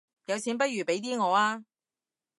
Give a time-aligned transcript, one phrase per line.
[0.25, 1.63] 有錢不如俾啲我吖